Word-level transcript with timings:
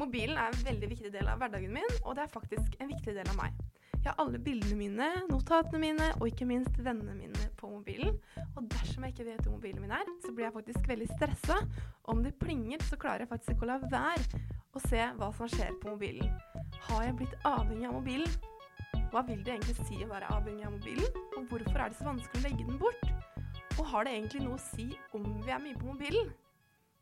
Mobilen 0.00 0.38
er 0.40 0.48
en 0.48 0.64
veldig 0.64 0.88
viktig 0.94 1.10
del 1.12 1.28
av 1.28 1.42
hverdagen 1.42 1.74
min, 1.74 1.98
og 2.06 2.14
det 2.16 2.24
er 2.24 2.32
faktisk 2.32 2.78
en 2.80 2.88
viktig 2.88 3.12
del 3.12 3.28
av 3.28 3.36
meg. 3.36 3.56
Jeg 4.00 4.08
har 4.08 4.22
alle 4.22 4.38
bildene 4.40 4.78
mine, 4.78 5.08
notatene 5.28 5.80
mine 5.82 6.06
og 6.16 6.30
ikke 6.30 6.46
minst 6.48 6.78
vennene 6.80 7.12
mine 7.18 7.50
på 7.60 7.68
mobilen. 7.68 8.14
Og 8.56 8.64
dersom 8.72 9.04
jeg 9.04 9.12
ikke 9.12 9.26
vet 9.26 9.42
hvor 9.44 9.58
mobilen 9.58 9.84
min 9.84 9.92
er, 9.92 10.08
så 10.24 10.32
blir 10.32 10.46
jeg 10.46 10.54
faktisk 10.54 10.88
veldig 10.88 11.08
stressa. 11.10 11.58
Om 12.08 12.24
det 12.24 12.32
plinger, 12.40 12.80
så 12.88 12.96
klarer 12.96 13.26
jeg 13.26 13.32
faktisk 13.34 13.58
ikke 13.58 13.68
å 13.68 13.72
la 13.74 13.78
være 13.92 14.40
å 14.72 14.84
se 14.86 15.04
hva 15.20 15.28
som 15.36 15.52
skjer 15.52 15.76
på 15.82 15.92
mobilen. 15.92 16.32
Har 16.88 17.04
jeg 17.04 17.18
blitt 17.20 17.36
avhengig 17.44 17.90
av 17.90 17.98
mobilen? 17.98 18.38
Hva 19.12 19.26
vil 19.28 19.44
det 19.44 19.58
egentlig 19.58 19.76
si 19.84 20.00
å 20.00 20.08
være 20.14 20.32
avhengig 20.32 20.64
av 20.64 20.78
mobilen? 20.78 21.24
Og 21.36 21.50
hvorfor 21.52 21.76
er 21.76 21.92
det 21.92 22.00
så 22.00 22.08
vanskelig 22.08 22.40
å 22.40 22.46
legge 22.48 22.70
den 22.70 22.80
bort? 22.80 23.10
Og 23.76 23.84
har 23.92 24.08
det 24.08 24.16
egentlig 24.16 24.46
noe 24.46 24.56
å 24.56 24.68
si 24.70 24.94
om 25.12 25.28
vi 25.44 25.52
er 25.52 25.60
mye 25.60 25.76
på 25.76 25.92
mobilen? 25.92 26.32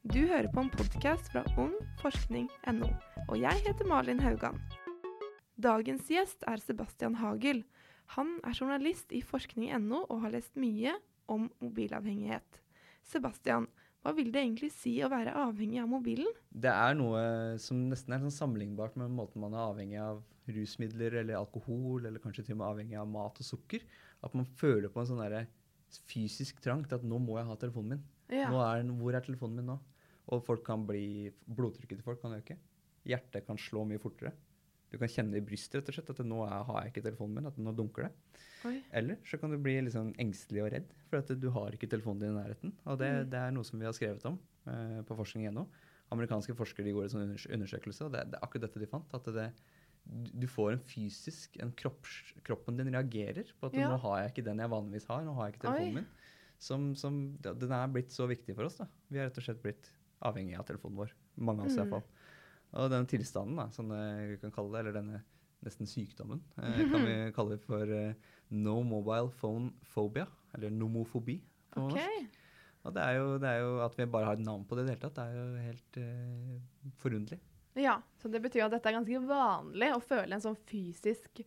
Du 0.08 0.22
hører 0.24 0.46
på 0.48 0.62
en 0.62 0.70
podkast 0.72 1.26
fra 1.28 1.42
ungforskning.no, 1.60 2.86
og 3.28 3.34
jeg 3.36 3.60
heter 3.66 3.84
Malin 3.90 4.22
Haugan. 4.24 4.54
Dagens 5.60 6.06
gjest 6.08 6.46
er 6.48 6.62
Sebastian 6.62 7.18
Hagel. 7.20 7.60
Han 8.14 8.30
er 8.40 8.56
journalist 8.56 9.12
i 9.12 9.20
forskning.no 9.20 10.06
og 10.06 10.22
har 10.22 10.32
lest 10.32 10.56
mye 10.56 10.94
om 11.28 11.50
mobilavhengighet. 11.60 12.62
Sebastian, 13.04 13.66
hva 14.00 14.14
vil 14.16 14.30
det 14.32 14.46
egentlig 14.46 14.70
si 14.72 14.94
å 15.04 15.10
være 15.12 15.34
avhengig 15.42 15.82
av 15.82 15.90
mobilen? 15.92 16.32
Det 16.48 16.72
er 16.72 16.96
noe 16.96 17.20
som 17.60 17.84
nesten 17.90 18.16
er 18.16 18.24
sånn 18.24 18.36
sammenlignbart 18.38 18.96
med 18.96 19.12
måten 19.12 19.44
man 19.44 19.58
er 19.58 19.66
avhengig 19.66 20.00
av 20.00 20.24
rusmidler 20.48 21.18
eller 21.20 21.36
alkohol, 21.42 22.08
eller 22.08 22.24
kanskje 22.24 22.46
til 22.46 22.56
og 22.56 22.62
med 22.62 22.70
avhengig 22.70 22.96
av 22.96 23.12
mat 23.12 23.44
og 23.44 23.50
sukker. 23.50 23.84
At 24.24 24.32
man 24.32 24.48
føler 24.56 24.88
på 24.88 25.04
en 25.04 25.12
sånn 25.12 25.22
fysisk 26.08 26.64
trang 26.64 26.88
til 26.88 26.96
at 26.96 27.04
nå 27.04 27.20
må 27.20 27.36
jeg 27.42 27.50
ha 27.52 27.60
telefonen 27.60 27.98
min. 27.98 28.08
Ja. 28.32 28.48
Er, 28.48 28.88
hvor 28.96 29.12
er 29.12 29.28
telefonen 29.28 29.60
min 29.60 29.72
nå? 29.74 29.78
Og 30.34 30.44
folk 30.44 30.64
kan 30.66 30.84
bli, 30.88 31.30
blodtrykket 31.46 32.00
til 32.00 32.04
folk 32.06 32.20
kan 32.22 32.36
øke. 32.36 32.58
Hjertet 33.08 33.46
kan 33.46 33.60
slå 33.60 33.84
mye 33.88 34.02
fortere. 34.02 34.34
Du 34.88 34.96
kan 34.96 35.10
kjenne 35.12 35.34
det 35.34 35.42
i 35.42 35.48
brystet 35.48 35.82
rett 35.82 35.90
og 35.90 35.96
slett, 35.98 36.12
at 36.14 36.28
nå 36.28 36.38
er, 36.46 36.62
har 36.68 36.78
jeg 36.82 36.92
ikke 36.94 37.04
telefonen 37.04 37.38
min, 37.38 37.48
at 37.50 37.58
nå 37.60 37.74
dunker 37.76 38.06
det. 38.06 38.38
Oi. 38.68 38.78
Eller 38.96 39.18
så 39.28 39.38
kan 39.40 39.52
du 39.52 39.58
bli 39.62 39.76
liksom 39.84 40.14
engstelig 40.20 40.64
og 40.64 40.70
redd 40.74 40.94
for 41.10 41.20
at 41.20 41.32
du 41.40 41.48
har 41.54 41.76
ikke 41.76 41.90
telefonen 41.90 42.24
din 42.24 42.32
i 42.32 42.38
nærheten. 42.38 42.72
Og 42.88 42.96
det, 43.00 43.10
mm. 43.12 43.28
det 43.34 43.42
er 43.42 43.52
noe 43.54 43.68
som 43.68 43.80
vi 43.80 43.86
har 43.88 43.96
skrevet 43.96 44.24
om 44.30 44.38
eh, 44.70 45.00
på 45.08 45.18
forskning.no. 45.18 45.66
Amerikanske 46.14 46.56
forskere 46.56 46.88
de 46.88 46.94
går 46.96 47.04
i 47.04 47.12
sånn 47.12 47.34
undersøkelse, 47.36 48.06
og 48.06 48.16
det, 48.16 48.24
det, 48.32 48.38
er 48.38 48.46
akkurat 48.46 48.64
dette 48.64 48.80
de 48.80 48.88
fant. 48.88 49.12
at 49.18 49.28
det, 49.36 49.46
du 50.08 50.48
får 50.48 50.78
en 50.78 50.86
fysisk 50.88 51.60
en 51.60 51.74
kropps, 51.76 52.32
Kroppen 52.46 52.80
din 52.80 52.88
reagerer 52.94 53.52
på 53.60 53.68
at 53.68 53.76
ja. 53.76 53.90
nå 53.92 54.00
har 54.06 54.22
jeg 54.22 54.32
ikke 54.32 54.46
den 54.48 54.64
jeg 54.64 54.72
vanligvis 54.72 55.08
har. 55.12 55.26
nå 55.26 55.36
har 55.36 55.50
jeg 55.50 55.56
ikke 55.58 55.66
telefonen 55.66 56.00
Oi. 56.00 56.00
min. 56.00 56.10
Som, 56.58 56.88
som, 56.98 57.20
den 57.44 57.70
er 57.70 57.92
blitt 57.92 58.10
så 58.10 58.26
viktig 58.26 58.56
for 58.56 58.66
oss. 58.66 58.80
da. 58.80 58.88
Vi 59.12 59.20
har 59.20 59.28
rett 59.28 59.36
og 59.38 59.44
slett 59.44 59.60
blitt 59.62 59.92
avhengig 60.26 60.58
av 60.58 60.66
telefonen 60.68 61.02
vår. 61.02 61.14
Mange 61.38 61.64
av 61.64 61.70
oss 61.70 61.76
mm. 61.76 61.82
iallfall. 61.82 62.06
Og 62.78 62.90
den 62.92 63.08
tilstanden, 63.08 63.58
da, 63.58 63.68
som 63.72 63.90
vi 63.90 64.38
kan 64.42 64.52
kalle 64.54 64.74
det, 64.74 64.80
eller 64.82 64.96
denne 64.98 65.22
nesten 65.64 65.88
sykdommen, 65.90 66.42
eh, 66.62 66.82
kan 66.90 67.06
vi 67.06 67.14
kalle 67.36 67.56
det 67.56 67.64
for 67.64 67.94
eh, 67.94 68.34
no 68.54 68.80
mobile 68.86 69.30
phone 69.40 69.72
phobia, 69.94 70.26
eller 70.54 70.70
nomofobi 70.74 71.40
på 71.74 71.88
okay. 71.88 72.20
norsk. 72.22 72.44
Og 72.86 72.94
det 72.94 73.04
er, 73.04 73.16
jo, 73.18 73.30
det 73.42 73.48
er, 73.50 73.62
jo, 73.64 73.72
at 73.84 73.96
vi 73.98 74.06
bare 74.08 74.28
har 74.30 74.38
et 74.38 74.44
navn 74.46 74.64
på 74.64 74.76
det 74.78 74.84
i 74.84 74.86
det 74.86 74.94
hele 74.94 75.02
tatt, 75.02 75.18
det 75.18 75.24
er 75.24 75.34
jo 75.36 75.64
helt 75.66 75.98
eh, 76.00 76.92
forunderlig. 77.02 77.40
Ja, 77.78 77.98
så 78.18 78.30
det 78.32 78.40
betyr 78.42 78.64
at 78.66 78.74
dette 78.74 78.90
er 78.90 78.96
ganske 78.96 79.20
vanlig 79.28 79.90
å 79.94 80.02
føle 80.02 80.34
en 80.34 80.42
sånn 80.42 80.56
fysisk 80.66 81.42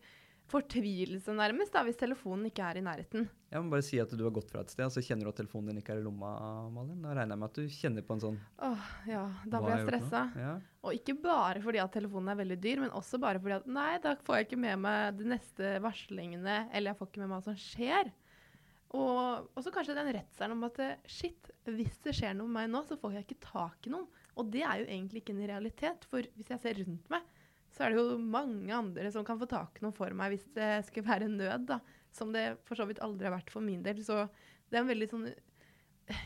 fortvilelse, 0.52 1.32
nærmest, 1.36 1.72
da, 1.74 1.82
hvis 1.86 1.98
telefonen 2.00 2.50
ikke 2.50 2.64
er 2.68 2.78
i 2.78 2.84
nærheten. 2.84 3.26
Jeg 3.52 3.64
må 3.64 3.72
bare 3.72 3.84
si 3.84 3.98
at 4.00 4.12
du 4.16 4.22
har 4.26 4.34
gått 4.36 4.52
fra 4.52 4.62
et 4.64 4.72
sted, 4.72 4.84
og 4.86 4.94
så 4.94 5.02
kjenner 5.04 5.26
du 5.26 5.32
at 5.32 5.38
telefonen 5.40 5.72
din 5.72 5.80
ikke 5.82 5.94
er 5.96 6.02
i 6.02 6.04
lomma, 6.04 6.32
Malin. 6.72 7.02
Da 7.04 7.16
regner 7.16 7.34
jeg 7.34 7.42
med 7.42 7.50
at 7.50 7.60
du 7.60 7.76
kjenner 7.76 8.06
på 8.06 8.16
en 8.16 8.22
sånn 8.22 8.38
Åh, 8.68 8.86
ja, 9.10 9.24
da 9.44 9.60
blir 9.64 9.74
jeg 9.74 9.88
stressa. 9.88 10.22
Ja. 10.44 10.54
Og 10.84 10.96
ikke 10.98 11.16
bare 11.24 11.62
fordi 11.64 11.82
at 11.82 11.94
telefonen 11.96 12.32
er 12.32 12.40
veldig 12.42 12.58
dyr, 12.64 12.82
men 12.84 12.96
også 13.02 13.20
bare 13.22 13.42
fordi 13.42 13.58
at 13.58 13.68
nei, 13.80 13.92
da 14.04 14.16
får 14.26 14.38
jeg 14.38 14.48
ikke 14.48 14.62
med 14.64 14.82
meg 14.86 15.20
de 15.20 15.28
neste 15.34 15.76
varslingene, 15.84 16.58
eller 16.72 16.92
jeg 16.92 17.00
får 17.00 17.12
ikke 17.12 17.24
med 17.24 17.32
meg 17.32 17.38
hva 17.38 17.46
som 17.50 17.60
skjer. 17.66 18.12
Og 18.92 19.62
så 19.64 19.72
kanskje 19.72 19.96
den 19.96 20.10
redselen 20.12 20.56
om 20.58 20.66
at 20.68 20.80
shit, 21.08 21.48
hvis 21.64 21.96
det 22.04 22.12
skjer 22.18 22.34
noe 22.36 22.50
med 22.50 22.66
meg 22.66 22.74
nå, 22.74 22.82
så 22.84 22.98
får 23.00 23.16
jeg 23.16 23.26
ikke 23.26 23.44
tak 23.46 23.88
i 23.88 23.92
noen. 23.94 24.08
Og 24.36 24.48
det 24.52 24.64
er 24.64 24.82
jo 24.82 24.88
egentlig 24.88 25.22
ikke 25.22 25.32
en 25.36 25.46
realitet, 25.48 26.04
for 26.08 26.26
hvis 26.36 26.52
jeg 26.52 26.60
ser 26.60 26.82
rundt 26.82 27.08
meg, 27.12 27.24
så 27.72 27.86
er 27.86 27.92
det 27.92 28.02
jo 28.02 28.18
mange 28.20 28.72
andre 28.76 29.12
som 29.14 29.24
kan 29.26 29.40
få 29.40 29.48
tak 29.50 29.80
i 29.80 29.86
noe 29.86 29.96
for 29.96 30.12
meg 30.16 30.34
hvis 30.34 30.44
det 30.56 30.72
skulle 30.88 31.08
være 31.08 31.30
nød, 31.32 31.70
da. 31.70 31.80
Som 32.12 32.34
det 32.34 32.44
for 32.68 32.76
så 32.76 32.84
vidt 32.88 33.00
aldri 33.04 33.28
har 33.28 33.38
vært 33.38 33.52
for 33.52 33.64
min 33.64 33.80
del. 33.84 34.02
Så 34.04 34.26
det 34.68 34.76
er 34.76 34.84
en 34.84 34.92
veldig 34.92 35.08
sånn 35.08 35.26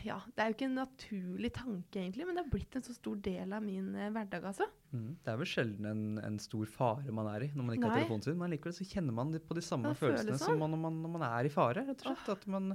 Ja, 0.03 0.17
det 0.35 0.41
er 0.41 0.49
jo 0.49 0.55
ikke 0.57 0.67
en 0.67 0.79
naturlig 0.81 1.51
tanke, 1.55 2.01
egentlig, 2.01 2.25
men 2.27 2.35
det 2.35 2.43
har 2.43 2.51
blitt 2.51 2.75
en 2.75 2.83
så 2.83 2.95
stor 2.95 3.19
del 3.23 3.53
av 3.55 3.63
min 3.63 3.93
eh, 3.95 4.09
hverdag, 4.11 4.49
altså. 4.49 4.67
Mm. 4.91 5.11
Det 5.23 5.31
er 5.31 5.39
vel 5.39 5.49
sjelden 5.51 5.87
en, 5.87 6.03
en, 6.25 6.39
stor 6.41 6.67
fare 6.71 7.13
man 7.13 7.29
er 7.31 7.45
i 7.45 7.49
når 7.53 7.67
man 7.67 7.77
ikke 7.77 7.85
Nei. 7.85 7.91
har 7.93 8.01
telefonen 8.01 8.25
sin, 8.25 8.39
men 8.41 8.55
likevel 8.55 8.75
så 8.75 8.87
kjenner 8.89 9.15
man 9.15 9.31
på 9.37 9.57
de 9.59 9.63
samme 9.63 9.93
følelsene 9.95 10.35
sånn. 10.35 10.57
som 10.57 10.63
man, 10.65 10.73
når, 10.73 10.83
man, 10.83 10.99
når, 11.05 11.13
man, 11.15 11.27
er 11.29 11.47
i 11.47 11.53
fare, 11.53 11.85
rett 11.87 12.03
og 12.03 12.09
slett. 12.09 12.25
Oh. 12.25 12.35
At 12.35 12.49
man, 12.57 12.73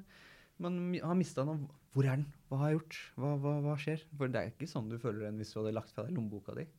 man 0.62 0.80
har 1.02 1.18
mista 1.18 1.44
noe. 1.48 1.66
Hvor 1.92 2.08
er 2.08 2.22
den? 2.22 2.28
Hva 2.48 2.62
har 2.62 2.72
jeg 2.72 2.80
gjort? 2.80 3.00
Hva, 3.18 3.36
hva, 3.42 3.56
hva 3.66 3.78
skjer? 3.82 4.06
For 4.16 4.32
det 4.32 4.40
er 4.40 4.54
ikke 4.54 4.70
sånn 4.70 4.88
du 4.88 4.96
føler 5.02 5.26
den 5.26 5.42
hvis 5.42 5.52
du 5.52 5.60
hadde 5.60 5.74
lagt 5.76 5.92
fra 5.92 6.06
deg 6.06 6.16
lommeboka 6.16 6.56
di. 6.56 6.70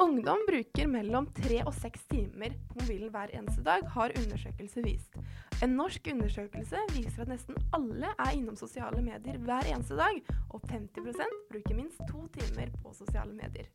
Ungdom 0.00 0.38
bruker 0.48 0.86
mellom 0.88 1.26
tre 1.36 1.58
og 1.68 1.74
seks 1.76 2.06
timer 2.08 2.54
på 2.70 2.78
mobilen 2.78 3.10
hver 3.12 3.34
eneste 3.36 3.60
dag, 3.66 3.82
har 3.92 4.14
undersøkelser 4.16 4.86
vist. 4.86 5.18
En 5.60 5.74
norsk 5.76 6.08
undersøkelse 6.14 6.80
viser 6.94 7.26
at 7.26 7.28
nesten 7.28 7.58
alle 7.76 8.08
er 8.14 8.30
innom 8.32 8.56
sosiale 8.56 9.02
medier 9.04 9.36
hver 9.44 9.68
eneste 9.68 9.98
dag, 9.98 10.22
og 10.48 10.64
50% 10.70 11.36
bruker 11.50 11.76
minst 11.76 12.00
to 12.08 12.24
timer 12.38 12.72
på 12.80 12.94
sosiale 12.96 13.36
medier. 13.36 13.68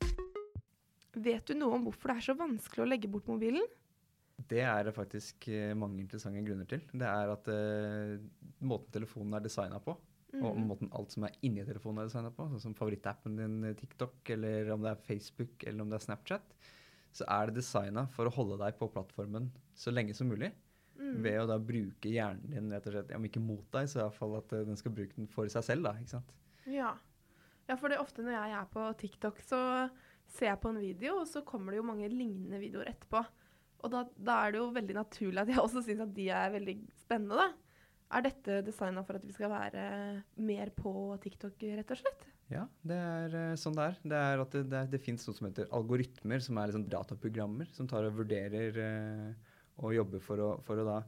Vet 1.13 1.45
du 1.45 1.53
noe 1.59 1.77
om 1.77 1.85
hvorfor 1.85 2.09
det 2.09 2.17
er 2.17 2.27
så 2.31 2.37
vanskelig 2.41 2.87
å 2.87 2.89
legge 2.89 3.11
bort 3.11 3.29
mobilen? 3.29 3.69
Det 4.49 4.65
er 4.65 4.89
det 4.89 4.97
faktisk 4.97 5.45
eh, 5.53 5.77
mange 5.77 6.01
interessante 6.01 6.41
grunner 6.47 6.65
til. 6.73 6.81
Det 6.89 7.05
er 7.05 7.35
at 7.37 7.53
uh, 7.53 8.17
måten 8.65 8.97
telefonen 8.97 9.37
er 9.37 9.45
designa 9.45 9.77
på, 9.77 9.93
Og 10.43 10.57
måten 10.59 10.91
alt 10.95 11.13
som 11.13 11.25
er 11.27 11.35
inni 11.45 11.63
telefonen 11.67 12.03
er 12.03 12.09
designa 12.09 12.31
på, 12.33 12.47
sånn 12.51 12.63
som 12.63 12.75
favorittappen 12.77 13.37
din 13.39 13.57
eh, 13.69 13.75
TikTok, 13.77 14.17
eller 14.35 14.71
om 14.75 14.83
det 14.83 14.91
er 14.91 15.03
Facebook 15.07 15.63
eller 15.63 15.85
om 15.85 15.91
det 15.91 15.99
er 15.99 16.05
Snapchat, 16.07 16.55
så 17.15 17.27
er 17.31 17.49
det 17.49 17.61
designa 17.61 18.05
for 18.11 18.27
å 18.27 18.35
holde 18.35 18.59
deg 18.59 18.77
på 18.79 18.89
plattformen 18.91 19.49
så 19.77 19.93
lenge 19.93 20.15
som 20.17 20.27
mulig. 20.31 20.51
Mm. 20.95 21.19
Ved 21.23 21.41
å 21.41 21.47
da 21.49 21.59
bruke 21.59 22.11
hjernen 22.11 22.51
din, 22.51 22.71
rett 22.71 22.87
og 22.87 22.95
slett, 22.95 23.13
om 23.15 23.27
ikke 23.27 23.43
mot 23.43 23.65
deg, 23.75 23.87
så 23.91 23.99
i 23.99 24.03
hvert 24.03 24.19
fall 24.19 24.37
at 24.39 24.55
eh, 24.55 24.65
den 24.67 24.79
skal 24.79 24.95
bruke 24.95 25.15
den 25.17 25.31
for 25.31 25.51
seg 25.51 25.65
selv. 25.67 25.87
da, 25.87 25.95
ikke 25.99 26.17
sant? 26.17 26.35
Ja. 26.71 26.93
ja, 27.69 27.75
for 27.77 27.87
det 27.87 27.99
er 27.99 28.03
ofte 28.03 28.25
når 28.25 28.37
jeg 28.37 28.59
er 28.59 28.69
på 28.73 28.85
TikTok, 29.01 29.41
så 29.45 29.61
ser 30.35 30.51
jeg 30.51 30.61
på 30.63 30.71
en 30.71 30.81
video, 30.81 31.19
og 31.21 31.27
så 31.29 31.43
kommer 31.47 31.73
det 31.73 31.81
jo 31.81 31.89
mange 31.91 32.11
lignende 32.11 32.59
videoer 32.63 32.91
etterpå. 32.91 33.21
Og 33.85 33.91
da, 33.93 34.05
da 34.17 34.39
er 34.41 34.55
det 34.55 34.61
jo 34.63 34.71
veldig 34.73 34.95
naturlig 34.97 35.43
at 35.43 35.51
jeg 35.51 35.61
også 35.61 35.83
syns 35.85 36.03
at 36.07 36.15
de 36.15 36.29
er 36.33 36.55
veldig 36.55 36.79
spennende, 37.03 37.43
da. 37.43 37.64
Er 38.13 38.21
dette 38.27 38.61
designa 38.65 39.01
for 39.05 39.17
at 39.17 39.25
vi 39.25 39.33
skal 39.33 39.49
være 39.49 39.83
mer 40.45 40.71
på 40.77 40.91
TikTok, 41.23 41.63
rett 41.79 41.93
og 41.95 41.99
slett? 41.99 42.25
Ja, 42.53 42.67
det 42.85 42.97
er 43.01 43.35
eh, 43.39 43.57
sånn 43.57 43.77
det 43.77 43.87
er. 43.89 43.99
Det, 44.03 44.21
er 44.21 44.41
at 44.43 44.53
det, 44.53 44.63
det, 44.69 44.81
det 44.93 45.01
fins 45.01 45.25
noe 45.25 45.37
som 45.37 45.47
heter 45.47 45.71
algoritmer, 45.73 46.43
som 46.45 46.59
er 46.61 46.69
liksom 46.69 46.85
dataprogrammer 46.91 47.71
som 47.73 47.89
tar 47.89 48.05
og 48.05 48.19
vurderer 48.19 48.77
eh, 48.83 49.53
og 49.81 49.95
jobber 49.97 50.21
for 50.23 50.43
å, 50.43 50.49
for 50.65 50.81
å, 50.81 50.85
da 50.87 50.99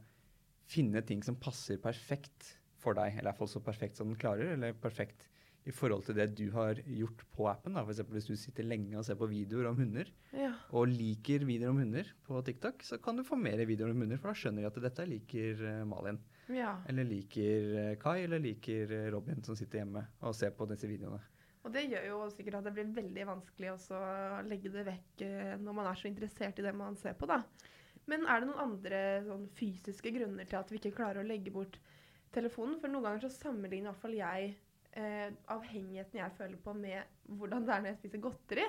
finne 0.68 1.04
ting 1.06 1.22
som 1.24 1.38
passer 1.40 1.78
perfekt 1.80 2.56
for 2.82 2.98
deg. 2.98 3.14
Eller 3.14 3.30
iallfall 3.30 3.52
så 3.52 3.62
perfekt 3.64 4.02
som 4.02 4.10
den 4.10 4.20
klarer, 4.20 4.56
eller 4.56 4.74
perfekt 4.82 5.30
i 5.68 5.74
forhold 5.76 6.06
til 6.08 6.16
det 6.16 6.30
du 6.38 6.46
har 6.54 6.80
gjort 6.80 7.24
på 7.36 7.48
appen. 7.52 7.76
da, 7.76 7.84
F.eks. 7.84 8.04
hvis 8.14 8.30
du 8.30 8.36
sitter 8.40 8.68
lenge 8.68 8.96
og 8.98 9.06
ser 9.06 9.18
på 9.20 9.28
videoer 9.30 9.68
om 9.72 9.80
hunder, 9.82 10.10
ja. 10.32 10.54
og 10.72 10.88
liker 10.92 11.44
videoer 11.48 11.74
om 11.74 11.82
hunder 11.82 12.12
på 12.28 12.42
TikTok, 12.48 12.86
så 12.88 13.00
kan 13.04 13.20
du 13.20 13.26
få 13.28 13.40
mer 13.40 13.60
videoer 13.68 13.92
om 13.92 14.04
hunder, 14.06 14.20
for 14.22 14.32
da 14.32 14.40
skjønner 14.40 14.64
de 14.64 14.70
at 14.70 14.82
dette 14.88 15.08
liker 15.10 15.64
uh, 15.66 15.82
Malin. 15.90 16.20
Ja. 16.54 16.78
Eller 16.88 17.08
liker 17.10 17.72
uh, 17.76 17.96
Kai, 18.00 18.22
eller 18.24 18.40
liker 18.44 18.94
uh, 18.94 19.08
Robin 19.16 19.44
som 19.44 19.58
sitter 19.60 19.84
hjemme 19.84 20.06
og 20.24 20.38
ser 20.38 20.56
på 20.56 20.70
disse 20.72 20.88
videoene. 20.88 21.20
Og 21.68 21.74
det 21.76 21.84
gjør 21.92 22.06
jo 22.08 22.20
sikkert 22.32 22.62
at 22.62 22.70
det 22.70 22.78
blir 22.78 22.94
veldig 22.96 23.26
vanskelig 23.28 23.74
å 23.76 23.98
legge 24.48 24.72
det 24.72 24.86
vekk 24.88 25.24
når 25.60 25.76
man 25.76 25.90
er 25.90 25.98
så 26.00 26.08
interessert 26.08 26.62
i 26.62 26.64
det 26.64 26.72
man 26.72 26.96
ser 26.96 27.18
på, 27.20 27.28
da. 27.28 27.42
Men 28.08 28.24
er 28.24 28.40
det 28.40 28.48
noen 28.48 28.62
andre 28.64 29.02
sånn, 29.26 29.44
fysiske 29.58 30.14
grunner 30.16 30.48
til 30.48 30.62
at 30.62 30.72
vi 30.72 30.80
ikke 30.80 30.94
klarer 30.96 31.20
å 31.20 31.28
legge 31.28 31.52
bort 31.52 31.76
telefonen? 32.32 32.78
For 32.80 32.88
noen 32.94 33.04
ganger 33.04 33.26
så 33.26 33.34
sammenligner 33.36 33.92
iallfall 33.92 34.16
jeg 34.16 34.54
eh, 34.98 35.30
avhengigheten 35.54 36.22
jeg 36.22 36.36
føler 36.38 36.60
på 36.64 36.74
med 36.78 37.38
hvordan 37.38 37.68
det 37.68 37.74
er 37.76 37.84
når 37.84 37.94
jeg 37.94 38.02
spiser 38.02 38.24
godteri. 38.24 38.66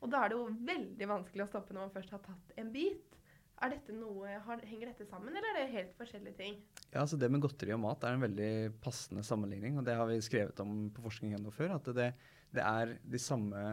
Og 0.00 0.10
da 0.12 0.24
er 0.24 0.32
det 0.32 0.38
jo 0.38 0.48
veldig 0.72 1.08
vanskelig 1.10 1.44
å 1.44 1.50
stoppe 1.50 1.76
når 1.76 1.86
man 1.86 1.94
først 1.94 2.14
har 2.16 2.22
tatt 2.24 2.54
en 2.60 2.72
bit. 2.72 3.06
Er 3.60 3.74
dette 3.74 3.92
noe, 3.92 4.38
har, 4.46 4.62
Henger 4.64 4.88
dette 4.88 5.04
sammen, 5.04 5.34
eller 5.36 5.50
er 5.50 5.58
det 5.58 5.74
helt 5.74 5.96
forskjellige 5.98 6.38
ting? 6.38 6.54
Ja, 6.86 7.02
altså 7.02 7.18
Det 7.20 7.28
med 7.28 7.42
godteri 7.44 7.74
og 7.76 7.82
mat 7.82 8.04
er 8.08 8.16
en 8.16 8.24
veldig 8.24 8.52
passende 8.80 9.24
sammenligning. 9.26 9.76
og 9.76 9.84
Det 9.84 9.96
har 9.98 10.08
vi 10.08 10.20
skrevet 10.24 10.60
om 10.64 10.88
på 10.96 11.04
forskning 11.04 11.36
enda 11.36 11.52
før. 11.52 11.76
At 11.76 11.90
det, 11.96 12.10
det 12.56 12.64
er 12.64 12.94
de 13.04 13.20
samme, 13.20 13.64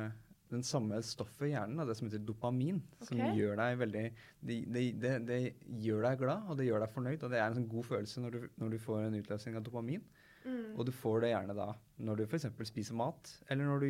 den 0.51 0.67
samme 0.67 0.99
stoffet 1.07 1.47
i 1.47 1.53
hjernen, 1.53 1.87
det 1.87 1.95
som 1.95 2.09
heter 2.09 2.25
dopamin, 2.27 2.81
okay. 2.99 3.07
som 3.13 3.39
gjør 3.39 3.55
deg 3.61 3.79
veldig 3.85 4.05
det, 4.51 4.59
det, 4.75 5.15
det, 5.29 5.41
gjør 5.87 6.09
deg 6.09 6.19
glad, 6.25 6.51
og 6.51 6.59
det 6.59 6.67
gjør 6.67 6.83
deg 6.83 6.95
fornøyd. 6.97 7.23
Og 7.23 7.31
det 7.31 7.39
er 7.39 7.47
en 7.47 7.59
sånn 7.61 7.71
god 7.71 7.87
følelse 7.93 8.25
når 8.25 8.35
du, 8.35 8.49
når 8.59 8.75
du 8.75 8.81
får 8.89 9.05
en 9.05 9.19
utløsning 9.21 9.55
av 9.55 9.63
dopamin. 9.63 10.03
Mm. 10.47 10.67
Og 10.77 10.85
du 10.87 10.93
får 10.95 11.25
det 11.25 11.33
gjerne 11.33 11.55
da 11.57 11.71
når 12.07 12.21
du 12.21 12.23
f.eks. 12.27 12.47
spiser 12.69 12.95
mat, 12.97 13.31
eller 13.51 13.67
når 13.67 13.83
du 13.83 13.89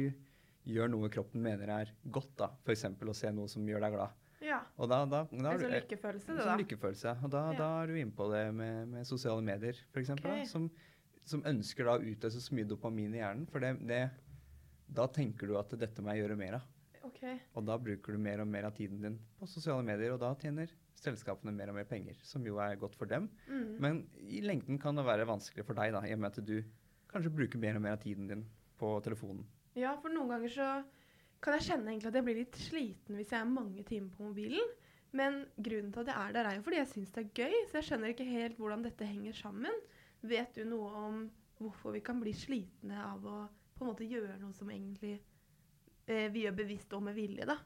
gjør 0.68 0.90
noe 0.92 1.10
kroppen 1.14 1.44
mener 1.44 1.70
er 1.72 1.92
godt, 2.12 2.34
da. 2.40 2.50
F.eks. 2.66 2.86
å 2.90 3.16
se 3.16 3.32
noe 3.36 3.52
som 3.52 3.68
gjør 3.68 3.86
deg 3.86 3.96
glad. 3.96 4.24
Ja. 4.44 4.60
Og 4.78 4.90
da, 4.92 5.02
da, 5.10 5.24
da 5.30 5.38
En 5.38 5.48
er 5.50 5.62
sånn 5.64 5.74
lykkefølelse, 5.74 6.30
det 6.34 6.38
da. 6.40 6.46
Sånn 6.46 6.62
lykkefølelse. 6.62 7.14
Og 7.24 7.32
da, 7.34 7.44
Ja. 7.52 7.58
da 7.58 7.70
er 7.82 7.92
du 7.92 8.00
inne 8.02 8.16
på 8.16 8.28
det 8.32 8.44
med, 8.56 8.88
med 8.94 9.08
sosiale 9.10 9.44
medier, 9.46 9.80
f.eks. 9.94 10.14
okay. 10.18 10.46
Som, 10.50 10.70
som 11.28 11.44
ønsker 11.48 11.88
da 11.88 11.98
å 11.98 12.04
utløse 12.14 12.42
så 12.44 12.56
mye 12.58 12.68
dopamin 12.70 13.16
i 13.16 13.22
hjernen. 13.22 13.48
For 13.52 13.64
det, 13.64 13.74
det, 13.90 14.02
da 15.00 15.08
tenker 15.12 15.50
du 15.50 15.58
at 15.60 15.74
dette 15.80 16.04
må 16.04 16.14
jeg 16.14 16.26
gjøre 16.26 16.40
mer 16.40 16.60
av. 16.60 16.68
Ok. 17.08 17.24
Og 17.56 17.66
da 17.68 17.78
bruker 17.80 18.16
du 18.16 18.22
mer 18.22 18.44
og 18.44 18.50
mer 18.52 18.68
av 18.70 18.76
tiden 18.78 19.02
din 19.04 19.18
på 19.40 19.48
sosiale 19.50 19.84
medier, 19.86 20.14
og 20.16 20.22
da 20.22 20.34
tjener 20.40 20.72
selskapene 20.98 21.54
mer 21.54 21.72
og 21.72 21.78
mer 21.78 21.88
penger, 21.90 22.18
som 22.26 22.46
jo 22.48 22.58
er 22.64 22.78
godt 22.80 22.98
for 22.98 23.10
dem. 23.10 23.30
Mm. 23.48 23.70
Men 23.84 24.02
i 24.26 24.42
lengden 24.46 24.80
kan 24.82 24.98
det 24.98 25.06
være 25.08 25.28
vanskelig 25.30 25.66
for 25.68 25.78
deg, 25.78 25.94
da, 25.96 26.04
i 26.08 26.16
og 26.16 26.22
med 26.24 26.34
at 26.34 26.48
du 26.48 26.58
kanskje 27.12 27.34
bruker 27.34 27.62
mer 27.62 27.78
og 27.78 27.86
mer 27.86 27.98
av 27.98 28.02
tiden 28.04 28.28
din 28.30 28.44
på 28.78 28.92
telefonen. 29.06 29.46
Ja, 29.78 29.94
for 30.02 30.14
noen 30.14 30.34
ganger 30.34 30.54
så 30.54 30.68
kan 31.44 31.58
jeg 31.58 31.68
kjenne 31.70 31.94
egentlig 31.94 32.10
at 32.10 32.18
jeg 32.18 32.26
blir 32.26 32.40
litt 32.40 32.60
sliten 32.60 33.18
hvis 33.18 33.32
jeg 33.34 33.40
er 33.40 33.50
mange 33.50 33.86
timer 33.88 34.10
på 34.16 34.30
mobilen. 34.32 34.74
Men 35.18 35.44
grunnen 35.56 35.94
til 35.94 36.04
at 36.04 36.12
jeg 36.12 36.18
er 36.18 36.34
der, 36.36 36.50
er 36.50 36.58
jo 36.58 36.66
fordi 36.66 36.82
jeg 36.82 36.92
syns 36.92 37.14
det 37.16 37.24
er 37.24 37.46
gøy. 37.46 37.56
Så 37.70 37.80
jeg 37.80 37.88
skjønner 37.90 38.14
ikke 38.14 38.28
helt 38.28 38.58
hvordan 38.60 38.84
dette 38.86 39.08
henger 39.08 39.38
sammen. 39.38 39.86
Vet 40.28 40.58
du 40.58 40.66
noe 40.68 40.90
om 41.08 41.22
hvorfor 41.62 41.96
vi 41.96 42.04
kan 42.06 42.20
bli 42.22 42.34
slitne 42.38 43.00
av 43.02 43.26
å 43.26 43.38
på 43.78 43.86
en 43.86 43.92
måte 43.92 44.10
gjøre 44.10 44.40
noe 44.42 44.56
som 44.58 44.70
egentlig 44.74 45.16
eh, 46.10 46.28
vi 46.34 46.44
gjør 46.46 46.56
bevisst 46.58 46.94
og 46.98 47.04
med 47.06 47.18
vilje, 47.18 47.46
da? 47.46 47.60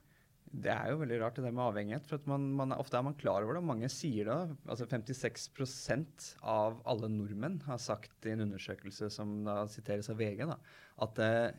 Det 0.52 0.72
er 0.74 0.90
jo 0.92 0.98
veldig 1.00 1.18
rart 1.22 1.36
det 1.40 1.46
der 1.46 1.54
med 1.56 1.64
avhengighet. 1.64 2.06
for 2.10 2.16
at 2.20 2.26
man, 2.28 2.50
man, 2.58 2.72
Ofte 2.76 2.98
er 2.98 3.04
man 3.08 3.14
klar 3.16 3.44
over 3.46 3.54
det. 3.56 3.64
Mange 3.64 3.88
sier 3.90 4.26
det. 4.28 4.58
altså 4.68 4.86
56% 4.90 6.36
av 6.44 6.82
alle 6.86 7.08
nordmenn 7.12 7.60
har 7.68 7.78
sagt 7.82 8.26
i 8.28 8.34
en 8.34 8.44
undersøkelse 8.48 9.10
som 9.14 9.44
da 9.46 9.62
siteres 9.72 10.10
av 10.12 10.18
VG, 10.20 10.44
da, 10.50 10.58
at 11.06 11.20
eh, 11.24 11.52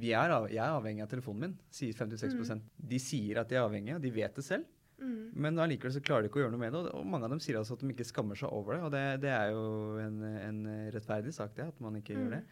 vi 0.00 0.12
er, 0.14 0.30
av- 0.34 0.50
jeg 0.50 0.62
er 0.62 0.74
avhengig 0.76 1.02
av 1.02 1.10
telefonen 1.10 1.40
min, 1.48 1.54
sier 1.74 1.92
56 1.96 2.34
mm. 2.38 2.60
De 2.90 2.98
sier 3.02 3.40
at 3.42 3.48
de 3.50 3.56
er 3.58 3.64
avhengige, 3.64 3.96
og 3.98 4.04
de 4.04 4.12
vet 4.14 4.34
det 4.38 4.44
selv. 4.46 4.66
Mm. 5.00 5.30
Men 5.40 5.56
allikevel 5.62 5.94
så 5.94 6.02
klarer 6.04 6.22
de 6.26 6.28
ikke 6.30 6.42
å 6.42 6.44
gjøre 6.44 6.52
noe 6.54 6.60
med 6.60 6.74
det. 6.76 6.82
og- 6.92 7.06
mange 7.06 7.24
av 7.24 7.30
dem 7.30 7.40
sier 7.40 7.56
altså 7.58 7.74
at 7.78 7.80
de 7.80 7.88
ikke 7.94 8.04
skammer 8.06 8.36
seg 8.38 8.52
over 8.52 8.74
det. 8.76 8.82
Og 8.86 8.90
det, 8.94 9.04
det 9.24 9.30
er 9.34 9.50
jo 9.54 9.64
en, 10.02 10.18
en 10.22 10.60
rettferdig 10.94 11.32
sak, 11.34 11.54
det, 11.56 11.66
at 11.72 11.80
man 11.80 11.96
ikke 11.96 12.14
gjør 12.14 12.26
Mm. 12.28 12.30
det. 12.36 12.42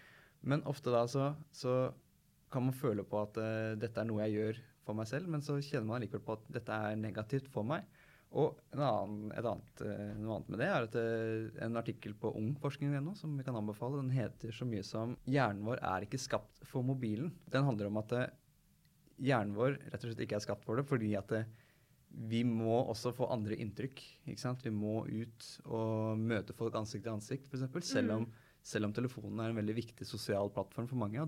Men 0.42 0.62
ofte 0.70 0.90
da 0.94 1.04
så, 1.10 1.34
så 1.52 1.92
kan 2.50 2.62
man 2.64 2.72
føle 2.72 3.02
på 3.04 3.18
at 3.20 3.36
uh, 3.36 3.74
dette 3.76 3.98
er 4.00 4.06
noe 4.08 4.22
jeg 4.26 4.38
gjør 4.38 4.60
for 4.88 4.96
meg 4.98 5.08
selv, 5.10 5.28
men 5.30 5.44
så 5.44 5.58
kjenner 5.60 5.90
man 5.92 6.02
likevel 6.04 6.24
på 6.26 6.38
at 6.38 6.48
dette 6.58 6.78
er 6.88 6.96
negativt 7.00 7.48
for 7.52 7.66
meg. 7.68 7.84
Og 8.36 8.58
en 8.74 8.82
annen, 8.84 9.30
et 9.32 9.46
annet, 9.48 9.80
eh, 9.88 10.10
noe 10.20 10.34
annet 10.36 10.50
med 10.52 10.60
det 10.60 10.66
er 10.68 10.84
at 10.88 10.96
eh, 11.00 11.62
en 11.64 11.78
artikkel 11.80 12.12
på 12.20 12.32
ungforskning.no 12.36 13.14
som 13.16 13.36
vi 13.38 13.44
kan 13.46 13.56
anbefale, 13.56 14.02
den 14.02 14.10
heter 14.12 14.52
så 14.52 14.66
mye 14.68 14.84
som 14.84 15.14
'Hjernen 15.24 15.64
vår 15.64 15.80
er 15.80 16.04
ikke 16.04 16.20
skapt 16.20 16.60
for 16.68 16.84
mobilen'. 16.84 17.32
Den 17.48 17.64
handler 17.64 17.88
om 17.88 17.96
at 18.02 18.12
eh, 18.12 18.26
hjernen 19.30 19.54
vår 19.56 19.78
rett 19.88 20.02
og 20.04 20.10
slett 20.10 20.20
ikke 20.26 20.36
er 20.36 20.44
skapt 20.44 20.64
for 20.68 20.76
det, 20.76 20.84
fordi 20.86 21.14
at 21.16 21.32
vi 22.28 22.42
må 22.44 22.82
også 22.88 23.14
få 23.16 23.30
andre 23.32 23.56
inntrykk. 23.56 24.00
ikke 24.28 24.40
sant? 24.40 24.62
Vi 24.64 24.70
må 24.72 25.04
ut 25.06 25.48
og 25.66 26.18
møte 26.18 26.52
folk 26.56 26.74
ansikt 26.74 27.04
til 27.04 27.12
ansikt, 27.12 27.48
f.eks. 27.48 27.88
Selv, 27.88 28.10
om- 28.12 28.26
Mm. 28.26 28.32
selv 28.62 28.84
om 28.86 28.92
telefonen 28.92 29.40
er 29.40 29.50
en 29.50 29.56
veldig 29.56 29.74
viktig 29.76 30.06
sosial 30.06 30.48
plattform 30.50 30.88
for 30.88 30.96
mange. 30.96 31.27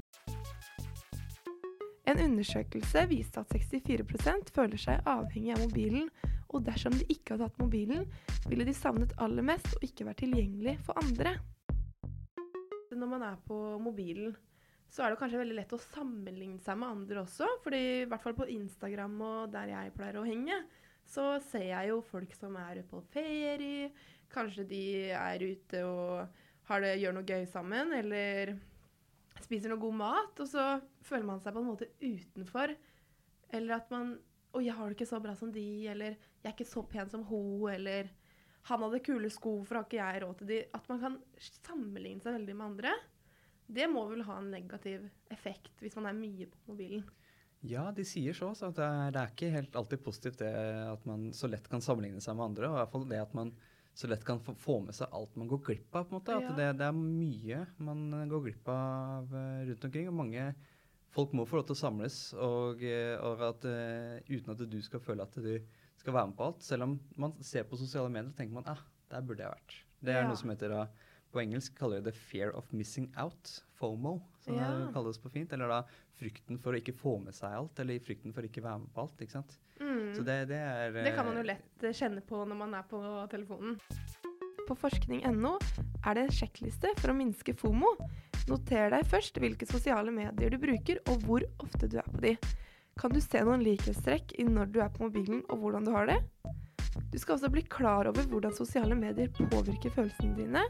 En 2.11 2.19
undersøkelse 2.19 3.05
viste 3.07 3.39
at 3.39 3.53
64 3.55 4.51
føler 4.51 4.81
seg 4.83 5.05
avhengig 5.07 5.53
av 5.55 5.61
mobilen, 5.63 6.09
og 6.51 6.65
dersom 6.67 6.97
de 6.99 7.05
ikke 7.13 7.37
hadde 7.37 7.47
hatt 7.47 7.61
mobilen, 7.63 8.07
ville 8.51 8.67
de 8.67 8.75
savnet 8.75 9.13
aller 9.23 9.47
mest 9.47 9.69
og 9.77 9.85
ikke 9.87 10.09
vært 10.09 10.19
tilgjengelig 10.25 10.75
for 10.89 10.99
andre. 10.99 11.37
Når 12.91 13.11
man 13.13 13.23
er 13.29 13.37
på 13.47 13.59
mobilen, 13.79 14.35
så 14.91 15.05
er 15.05 15.13
det 15.13 15.21
kanskje 15.21 15.39
veldig 15.39 15.59
lett 15.61 15.77
å 15.77 15.79
sammenligne 15.85 16.59
seg 16.65 16.81
med 16.81 16.97
andre 16.97 17.23
også. 17.23 17.47
fordi 17.63 17.83
i 18.01 18.09
hvert 18.11 18.25
fall 18.25 18.35
på 18.41 18.49
Instagram 18.57 19.15
og 19.23 19.53
der 19.55 19.71
jeg 19.71 19.95
pleier 19.95 20.19
å 20.19 20.27
henge, 20.27 20.59
så 21.07 21.37
ser 21.47 21.69
jeg 21.69 21.93
jo 21.93 22.01
folk 22.11 22.35
som 22.35 22.59
er 22.59 22.83
på 22.91 23.05
ferie. 23.15 23.93
Kanskje 24.35 24.67
de 24.67 24.85
er 25.15 25.47
ute 25.47 25.85
og 25.87 26.27
det, 26.83 26.97
gjør 27.03 27.15
noe 27.17 27.27
gøy 27.27 27.47
sammen, 27.51 27.95
eller 27.95 28.57
spiser 29.47 29.73
noe 29.73 29.83
god 29.83 29.99
mat, 30.01 30.41
og 30.43 30.49
så 30.49 30.65
føler 31.07 31.27
man 31.29 31.43
seg 31.43 31.55
på 31.55 31.63
en 31.63 31.71
måte 31.71 31.91
utenfor. 32.01 32.75
Eller 33.55 33.81
at 33.81 33.95
man 33.95 34.19
Å, 34.51 34.59
jeg 34.59 34.75
har 34.75 34.89
det 34.91 34.97
ikke 34.97 35.07
så 35.07 35.21
bra 35.23 35.31
som 35.39 35.53
de, 35.55 35.63
eller 35.87 36.17
jeg 36.17 36.49
er 36.49 36.55
ikke 36.57 36.65
så 36.67 36.83
pen 36.91 37.07
som 37.07 37.23
ho, 37.29 37.69
eller 37.71 38.09
han 38.67 38.83
hadde 38.83 38.99
kule 39.07 39.29
sko, 39.31 39.61
for 39.63 39.79
har 39.79 39.87
ikke 39.87 40.01
jeg 40.01 40.23
råd 40.25 40.41
til 40.41 40.49
de. 40.51 40.57
At 40.75 40.89
man 40.91 40.99
kan 41.05 41.19
sammenligne 41.63 42.19
seg 42.25 42.35
veldig 42.35 42.57
med 42.59 42.67
andre. 42.67 42.95
Det 43.71 43.87
må 43.87 44.03
vel 44.11 44.25
ha 44.27 44.41
en 44.41 44.51
negativ 44.51 45.07
effekt 45.31 45.79
hvis 45.79 45.95
man 46.01 46.11
er 46.11 46.19
mye 46.19 46.49
på 46.51 46.73
mobilen. 46.73 47.05
Ja, 47.63 47.91
de 47.95 48.03
sier 48.09 48.35
så. 48.35 48.51
så 48.57 48.73
det, 48.75 48.83
er, 48.83 49.15
det 49.15 49.23
er 49.23 49.33
ikke 49.35 49.53
helt 49.55 49.77
alltid 49.77 50.03
positivt 50.03 50.41
det 50.43 50.51
at 50.89 51.07
man 51.07 51.29
så 51.37 51.51
lett 51.51 51.69
kan 51.71 51.85
sammenligne 51.85 52.23
seg 52.25 52.35
med 52.39 52.51
andre. 52.51 52.71
Og 52.71 52.75
i 52.75 52.81
hvert 52.81 52.95
fall 52.95 53.07
det 53.11 53.21
at 53.23 53.37
man 53.37 53.53
så 53.95 54.07
lett 54.09 54.25
kan 54.25 54.39
få, 54.41 54.79
med 54.85 54.95
seg 54.95 55.09
alt 55.13 55.35
man 55.37 55.49
går 55.51 55.61
glipp 55.67 55.95
av. 55.97 56.05
på 56.09 56.15
en 56.15 56.21
måte. 56.21 56.37
At 56.37 56.43
Ja. 56.51 56.57
det, 56.57 56.69
det 56.79 56.87
er 56.87 56.93
mye 56.97 57.67
man 57.79 58.29
går 58.31 58.45
glipp 58.47 58.69
av 58.69 59.35
eh, 59.35 59.67
rundt 59.69 59.85
omkring. 59.85 60.09
Og 60.09 60.15
mange 60.15 60.55
folk 61.11 61.33
må 61.35 61.45
få 61.45 61.59
lov 61.59 61.67
til 61.67 61.75
å 61.75 61.81
samles, 61.83 62.19
og, 62.39 62.83
eh, 62.87 63.17
og 63.19 63.43
at, 63.43 63.65
eh, 63.67 64.23
uten 64.31 64.55
at 64.55 64.63
du 64.71 64.81
skal 64.83 65.01
føle 65.01 65.23
at 65.27 65.35
du 65.35 65.59
skal 66.01 66.15
være 66.15 66.31
med 66.31 66.37
på 66.39 66.47
alt. 66.47 66.63
Selv 66.63 66.83
om 66.87 66.99
man 67.17 67.35
ser 67.43 67.65
på 67.69 67.77
sosiale 67.77 68.09
medier, 68.09 68.31
og 68.31 68.37
tenker 68.39 68.55
man 68.55 68.69
ah, 68.71 68.81
der 69.11 69.21
burde 69.27 69.43
jeg 69.43 69.51
vært. 69.57 69.75
Det 70.01 70.15
er 70.15 70.23
Ja. 70.23 70.29
noe 70.29 70.37
som 70.37 70.51
heter 70.51 70.69
da, 70.71 70.87
på 71.33 71.41
engelsk 71.43 71.77
kaller 71.79 72.01
de 72.01 72.11
det 72.11 72.15
'fear 72.19 72.55
of 72.57 72.71
missing 72.73 73.09
out', 73.17 73.63
FOMO, 73.79 74.21
som 74.41 74.55
Ja. 74.57 74.71
det 74.87 74.93
kalles 74.95 75.19
på 75.19 75.31
fint. 75.31 75.53
Eller 75.53 75.69
da 75.69 75.83
frykten 76.19 76.59
for 76.61 76.73
å 76.73 76.77
ikke 76.81 76.93
få 76.95 77.19
med 77.23 77.35
seg 77.35 77.53
alt, 77.53 77.79
eller 77.81 77.99
frykten 77.99 78.33
for 78.35 78.43
å 78.43 78.49
ikke 78.49 78.63
være 78.63 78.79
med 78.81 78.93
på 78.93 79.01
alt. 79.01 79.17
ikke 79.21 79.31
sant? 79.33 79.59
Mm. 79.81 80.15
Så 80.15 80.25
det, 80.25 80.49
det 80.49 80.59
er 80.59 80.93
Det 80.93 81.15
kan 81.15 81.25
man 81.27 81.35
jo 81.37 81.41
eh, 81.41 81.47
lett 81.55 81.85
eh, 81.85 81.93
kjenne 81.93 82.21
på 82.21 82.45
når 82.47 82.57
man 82.57 82.75
er 82.75 82.83
på 82.83 83.01
telefonen. 83.31 83.79
På 84.69 84.77
forskning.no 84.77 85.59
er 86.07 86.15
det 86.15 86.23
en 86.25 86.31
sjekkliste 86.37 86.93
for 86.99 87.11
å 87.11 87.17
minske 87.17 87.55
FOMO. 87.57 87.97
Noter 88.49 88.91
deg 88.91 89.07
først 89.07 89.39
hvilke 89.41 89.67
sosiale 89.67 90.11
medier 90.13 90.51
du 90.51 90.59
bruker, 90.59 91.01
og 91.09 91.23
hvor 91.25 91.43
ofte 91.61 91.89
du 91.89 91.99
er 91.99 92.07
på 92.11 92.21
de. 92.21 92.37
Kan 92.99 93.13
du 93.13 93.21
se 93.21 93.41
noen 93.41 93.63
likhetstrekk 93.65 94.35
i 94.39 94.45
når 94.45 94.73
du 94.73 94.81
er 94.81 94.89
på 94.91 95.07
mobilen, 95.07 95.43
og 95.49 95.59
hvordan 95.63 95.85
du 95.87 95.93
har 95.93 96.07
det? 96.07 96.19
Du 97.13 97.19
skal 97.19 97.37
også 97.37 97.51
bli 97.53 97.63
klar 97.73 98.11
over 98.11 98.27
hvordan 98.31 98.53
sosiale 98.55 98.97
medier 98.99 99.33
påvirker 99.37 99.93
følelsene 99.95 100.37
dine, 100.37 100.63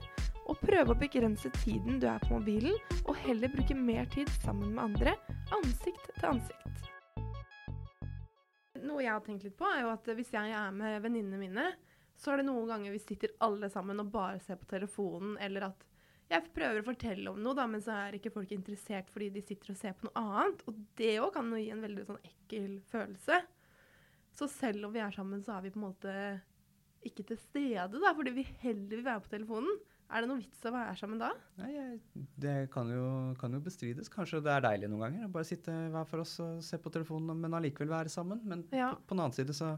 og 0.47 0.59
prøve 0.62 0.94
å 0.94 0.99
begrense 0.99 1.50
tiden 1.61 2.00
du 2.03 2.06
er 2.11 2.23
på 2.25 2.38
mobilen, 2.38 2.79
og 3.05 3.19
heller 3.27 3.53
bruke 3.53 3.77
mer 3.77 4.09
tid 4.15 4.31
sammen 4.41 4.73
med 4.75 4.85
andre, 4.88 5.15
ansikt 5.56 6.11
til 6.15 6.31
ansikt. 6.31 6.89
Noe 8.81 9.05
jeg 9.05 9.13
har 9.13 9.22
tenkt 9.27 9.44
litt 9.46 9.58
på, 9.58 9.69
er 9.69 9.84
jo 9.84 9.93
at 9.93 10.10
hvis 10.17 10.32
jeg 10.34 10.56
er 10.56 10.75
med 10.75 11.03
venninnene 11.05 11.41
mine, 11.41 11.69
så 12.20 12.32
er 12.32 12.41
det 12.41 12.49
noen 12.49 12.69
ganger 12.69 12.93
vi 12.93 13.01
sitter 13.03 13.32
alle 13.44 13.70
sammen 13.72 14.03
og 14.03 14.10
bare 14.13 14.41
ser 14.44 14.58
på 14.60 14.69
telefonen, 14.70 15.37
eller 15.41 15.70
at 15.70 15.87
jeg 16.31 16.46
prøver 16.55 16.79
å 16.79 16.87
fortelle 16.87 17.31
om 17.32 17.41
noe, 17.43 17.56
da, 17.58 17.65
men 17.67 17.82
så 17.82 17.94
er 17.96 18.15
ikke 18.15 18.31
folk 18.31 18.53
interessert 18.55 19.08
fordi 19.10 19.32
de 19.34 19.43
sitter 19.43 19.72
og 19.72 19.79
ser 19.81 19.96
på 19.99 20.06
noe 20.06 20.20
annet. 20.22 20.60
Og 20.70 20.77
det 21.01 21.17
òg 21.19 21.32
kan 21.34 21.49
jo 21.51 21.58
gi 21.58 21.72
en 21.75 21.82
veldig 21.82 22.05
sånn 22.06 22.20
ekkel 22.22 22.77
følelse. 22.93 23.41
Så 24.37 24.49
selv 24.51 24.87
om 24.89 24.94
vi 24.94 25.03
er 25.03 25.13
sammen, 25.15 25.43
så 25.44 25.56
er 25.56 25.67
vi 25.67 25.72
på 25.75 25.81
en 25.81 25.87
måte 25.89 26.15
ikke 27.06 27.25
til 27.31 27.39
stede, 27.41 28.01
da, 28.01 28.13
fordi 28.17 28.32
vi 28.37 28.44
heller 28.60 28.91
vil 28.93 29.06
være 29.06 29.22
på 29.25 29.32
telefonen. 29.32 29.79
Er 30.10 30.25
det 30.25 30.29
noe 30.31 30.41
vits 30.41 30.65
å 30.67 30.72
være 30.75 30.96
sammen 30.99 31.20
da? 31.22 31.29
Nei, 31.60 31.70
det 32.43 32.55
kan 32.75 32.89
jo, 32.91 33.05
kan 33.39 33.53
jo 33.55 33.60
bestrides. 33.63 34.10
Kanskje 34.10 34.41
det 34.43 34.51
er 34.56 34.65
deilig 34.65 34.89
noen 34.91 35.05
ganger 35.05 35.29
å 35.29 35.32
bare 35.37 35.46
sitte 35.46 35.70
hver 35.94 36.08
for 36.10 36.25
oss 36.25 36.32
og 36.43 36.58
se 36.67 36.81
på 36.82 36.91
telefonen, 36.93 37.39
men 37.39 37.55
allikevel 37.56 37.93
være 37.93 38.13
sammen. 38.13 38.43
Men 38.43 38.65
Ja. 38.75 38.91
på, 38.96 39.06
på 39.06 39.15
den 39.15 39.22
annen 39.22 39.37
side 39.37 39.55
så, 39.55 39.77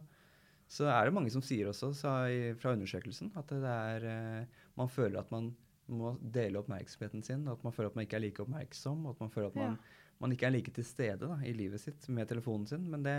så 0.72 0.88
er 0.88 1.04
det 1.04 1.14
mange 1.18 1.34
som 1.34 1.44
sier 1.44 1.68
også, 1.68 1.92
i, 2.32 2.40
fra 2.56 2.72
undersøkelsen, 2.72 3.34
at 3.36 3.52
det 3.52 3.74
er 3.74 4.08
eh, 4.08 4.62
Man 4.80 4.88
føler 4.88 5.20
at 5.20 5.30
man 5.34 5.52
må 5.92 6.14
dele 6.32 6.62
oppmerksomheten 6.62 7.22
sin, 7.26 7.44
at 7.52 7.60
man 7.66 7.74
føler 7.76 7.90
at 7.90 7.98
man 7.98 8.06
ikke 8.06 8.16
er 8.16 8.24
like 8.24 8.40
oppmerksom, 8.40 9.04
at 9.10 9.20
man 9.20 9.30
føler 9.34 9.50
at 9.50 9.58
man, 9.58 9.76
man 10.22 10.32
ikke 10.32 10.46
er 10.48 10.54
like 10.56 10.72
til 10.72 10.86
stede 10.86 11.28
da, 11.28 11.36
i 11.44 11.52
livet 11.52 11.82
sitt 11.82 12.08
med 12.08 12.30
telefonen 12.30 12.64
sin. 12.70 12.88
Men 12.88 13.04
det 13.04 13.18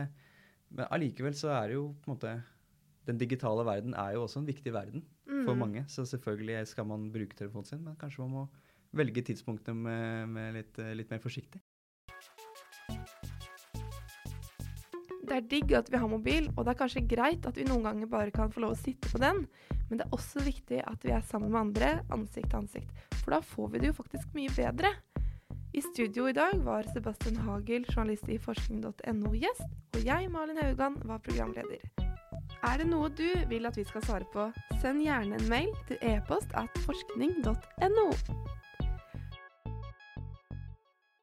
men 0.74 0.88
allikevel 0.92 1.36
så 1.38 1.51
er 1.53 1.68
det 1.72 1.75
jo 1.77 1.88
på 2.01 2.10
en 2.10 2.15
måte 2.15 2.34
Den 3.06 3.18
digitale 3.20 3.65
verden 3.68 3.94
er 4.00 4.13
jo 4.15 4.22
også 4.24 4.39
en 4.39 4.48
viktig 4.48 4.72
verden 4.74 5.01
for 5.27 5.53
Mm. 5.53 5.60
mange. 5.60 5.82
Så 5.92 6.06
selvfølgelig 6.08 6.68
skal 6.68 6.86
man 6.88 7.10
bruke 7.12 7.36
telefonen 7.36 7.65
sin, 7.68 7.84
men 7.84 7.96
kanskje 8.00 8.20
man 8.24 8.32
må 8.32 8.44
velge 8.96 9.22
tidspunktet 9.22 9.75
med, 9.75 10.30
med 10.30 10.53
litt, 10.56 10.77
litt 10.96 11.10
mer 11.12 11.20
forsiktig. 11.20 11.60
Det 15.24 15.36
er 15.36 15.46
digg 15.50 15.72
at 15.75 15.89
vi 15.92 15.98
har 15.98 16.08
mobil, 16.12 16.50
og 16.58 16.65
det 16.65 16.74
er 16.74 16.80
kanskje 16.80 17.03
greit 17.08 17.46
at 17.48 17.56
vi 17.58 17.63
noen 17.68 17.84
ganger 17.88 18.10
bare 18.12 18.32
kan 18.32 18.51
få 18.53 18.63
lov 18.63 18.75
å 18.75 18.80
sitte 18.80 19.10
på 19.12 19.20
den, 19.24 19.46
men 19.89 20.00
det 20.00 20.06
er 20.06 20.15
også 20.15 20.44
viktig 20.44 20.82
at 20.88 21.03
vi 21.03 21.12
er 21.15 21.24
sammen 21.27 21.51
med 21.51 21.60
andre, 21.62 21.92
ansikt 22.13 22.50
til 22.51 22.60
ansikt. 22.60 22.92
For 23.24 23.32
da 23.36 23.39
får 23.42 23.72
vi 23.74 23.80
det 23.84 23.92
jo 23.92 23.98
faktisk 24.00 24.36
mye 24.36 24.51
bedre. 24.56 24.92
I 25.74 25.82
studio 25.82 26.27
i 26.30 26.34
dag 26.34 26.60
var 26.62 26.86
Sebastian 26.94 27.36
Hagel, 27.36 27.86
journalist 27.89 28.27
i 28.30 28.38
forskning.no 28.38 29.32
gjest, 29.34 29.63
og 29.96 30.03
jeg, 30.06 30.27
Malin 30.30 30.60
Haugan, 30.62 31.00
var 31.10 31.18
programleder. 31.25 31.82
Er 32.62 32.77
det 32.77 32.86
noe 32.92 33.10
du 33.10 33.25
vil 33.50 33.65
at 33.65 33.80
vi 33.80 33.86
skal 33.89 34.06
svare 34.06 34.27
på, 34.30 34.46
send 34.84 35.01
gjerne 35.01 35.39
en 35.39 35.50
mail 35.50 35.74
til 35.89 35.98
e-post 36.06 36.53
at 36.53 36.77
forskning.no. 36.86 38.06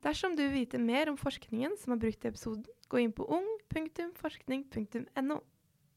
Dersom 0.02 0.34
du 0.34 0.42
vil 0.42 0.64
vite 0.64 0.82
mer 0.82 1.12
om 1.12 1.20
forskningen 1.20 1.78
som 1.78 1.94
er 1.94 2.02
brukt 2.02 2.26
i 2.26 2.34
episoden, 2.34 2.66
gå 2.90 3.04
inn 3.04 3.14
på 3.14 3.28
ung.forskning.no. 3.30 5.38